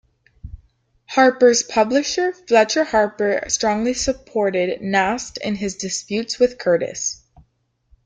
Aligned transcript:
"Harper's" 1.09 1.61
publisher 1.61 2.33
Fletcher 2.33 2.83
Harper 2.83 3.43
strongly 3.49 3.93
supported 3.93 4.81
Nast 4.81 5.37
in 5.37 5.53
his 5.53 5.75
disputes 5.75 6.39
with 6.39 6.57
Curtis. 6.57 7.21